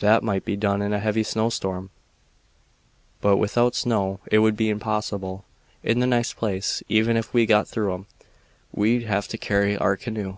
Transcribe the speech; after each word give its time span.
That 0.00 0.22
might 0.22 0.44
be 0.44 0.54
done 0.54 0.82
in 0.82 0.92
a 0.92 0.98
heavy 0.98 1.22
snowstorm, 1.22 1.88
but 3.22 3.38
without 3.38 3.74
snow 3.74 4.20
it 4.30 4.40
would 4.40 4.54
be 4.54 4.68
impossible. 4.68 5.46
In 5.82 5.98
the 6.00 6.06
next 6.06 6.34
place, 6.34 6.82
even 6.90 7.16
if 7.16 7.32
we 7.32 7.46
got 7.46 7.66
through 7.66 7.94
'em, 7.94 8.06
we'd 8.72 9.04
have 9.04 9.28
to 9.28 9.38
carry 9.38 9.74
our 9.74 9.96
canoe." 9.96 10.36